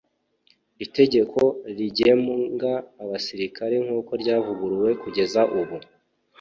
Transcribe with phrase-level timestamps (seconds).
[0.85, 1.41] itegeko
[1.77, 2.71] rigemnga
[3.03, 5.75] abasirikare nk'uko ryavuguruwe kugeza ubu